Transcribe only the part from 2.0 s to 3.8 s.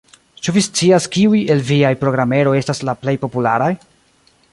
programeroj estas la plej popularaj?